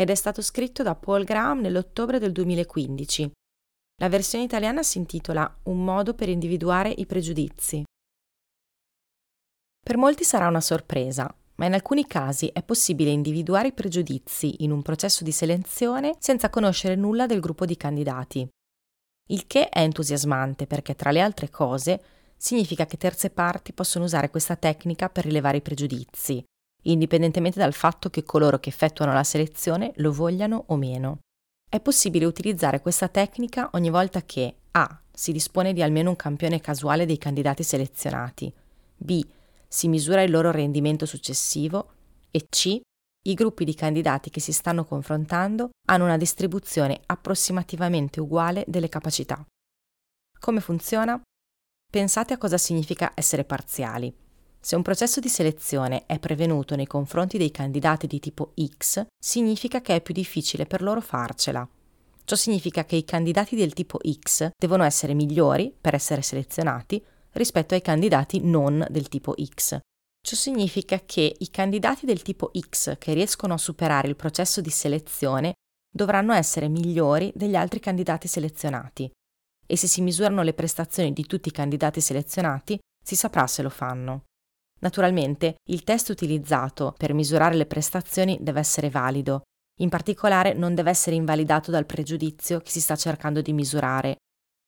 [0.00, 3.30] ed è stato scritto da Paul Graham nell'ottobre del 2015.
[4.00, 7.84] La versione italiana si intitola Un modo per individuare i pregiudizi.
[9.78, 14.70] Per molti sarà una sorpresa, ma in alcuni casi è possibile individuare i pregiudizi in
[14.70, 18.48] un processo di selezione senza conoscere nulla del gruppo di candidati.
[19.28, 22.02] Il che è entusiasmante perché, tra le altre cose,
[22.38, 26.42] significa che terze parti possono usare questa tecnica per rilevare i pregiudizi,
[26.82, 31.18] indipendentemente dal fatto che coloro che effettuano la selezione lo vogliano o meno.
[31.68, 35.00] È possibile utilizzare questa tecnica ogni volta che A.
[35.12, 38.52] si dispone di almeno un campione casuale dei candidati selezionati,
[38.96, 39.24] B.
[39.68, 41.92] si misura il loro rendimento successivo
[42.30, 42.80] e C.
[43.26, 49.44] i gruppi di candidati che si stanno confrontando hanno una distribuzione approssimativamente uguale delle capacità.
[50.38, 51.20] Come funziona?
[51.90, 54.14] Pensate a cosa significa essere parziali.
[54.62, 59.80] Se un processo di selezione è prevenuto nei confronti dei candidati di tipo X, significa
[59.80, 61.66] che è più difficile per loro farcela.
[62.24, 67.74] Ciò significa che i candidati del tipo X devono essere migliori per essere selezionati rispetto
[67.74, 69.80] ai candidati non del tipo X.
[70.22, 74.70] Ciò significa che i candidati del tipo X che riescono a superare il processo di
[74.70, 75.54] selezione
[75.90, 79.10] dovranno essere migliori degli altri candidati selezionati.
[79.66, 83.70] E se si misurano le prestazioni di tutti i candidati selezionati, si saprà se lo
[83.70, 84.24] fanno.
[84.80, 89.42] Naturalmente, il test utilizzato per misurare le prestazioni deve essere valido,
[89.80, 94.16] in particolare non deve essere invalidato dal pregiudizio che si sta cercando di misurare,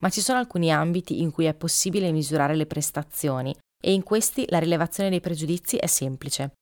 [0.02, 4.44] ma ci sono alcuni ambiti in cui è possibile misurare le prestazioni e in questi
[4.48, 6.52] la rilevazione dei pregiudizi è semplice.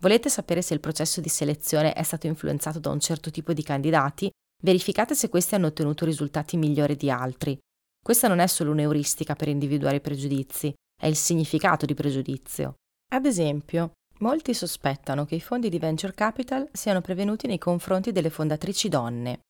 [0.00, 3.62] Volete sapere se il processo di selezione è stato influenzato da un certo tipo di
[3.62, 4.30] candidati?
[4.62, 7.58] Verificate se questi hanno ottenuto risultati migliori di altri.
[8.02, 12.74] Questa non è solo un'euristica per individuare i pregiudizi, è il significato di pregiudizio.
[13.08, 18.30] Ad esempio, molti sospettano che i fondi di venture capital siano prevenuti nei confronti delle
[18.30, 19.40] fondatrici donne.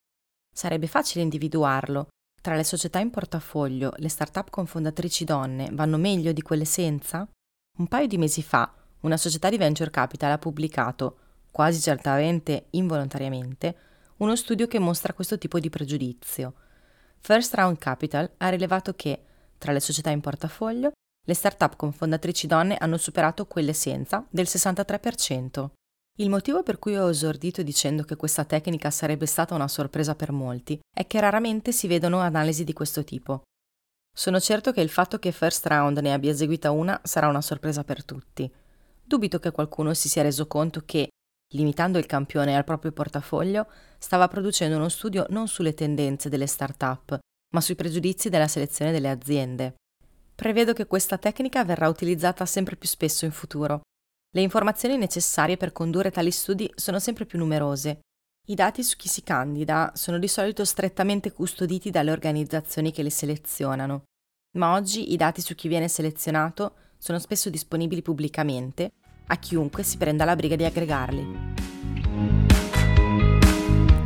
[0.52, 2.08] Sarebbe facile individuarlo.
[2.40, 7.26] Tra le società in portafoglio, le start-up con fondatrici donne vanno meglio di quelle senza?
[7.78, 11.18] Un paio di mesi fa, una società di venture capital ha pubblicato,
[11.50, 13.76] quasi certamente involontariamente,
[14.18, 16.54] uno studio che mostra questo tipo di pregiudizio.
[17.18, 19.24] First Round Capital ha rilevato che,
[19.58, 20.92] tra le società in portafoglio,
[21.28, 25.70] le start-up con fondatrici donne hanno superato quelle senza del 63%.
[26.18, 30.30] Il motivo per cui ho esordito dicendo che questa tecnica sarebbe stata una sorpresa per
[30.30, 33.42] molti è che raramente si vedono analisi di questo tipo.
[34.16, 37.84] Sono certo che il fatto che First Round ne abbia eseguita una sarà una sorpresa
[37.84, 38.50] per tutti.
[39.04, 41.08] Dubito che qualcuno si sia reso conto che,
[41.54, 43.66] limitando il campione al proprio portafoglio,
[43.98, 47.18] stava producendo uno studio non sulle tendenze delle start-up,
[47.52, 49.74] ma sui pregiudizi della selezione delle aziende.
[50.36, 53.80] Prevedo che questa tecnica verrà utilizzata sempre più spesso in futuro.
[54.34, 58.00] Le informazioni necessarie per condurre tali studi sono sempre più numerose.
[58.48, 63.10] I dati su chi si candida sono di solito strettamente custoditi dalle organizzazioni che le
[63.10, 64.04] selezionano,
[64.58, 68.92] ma oggi i dati su chi viene selezionato sono spesso disponibili pubblicamente
[69.28, 71.45] a chiunque si prenda la briga di aggregarli.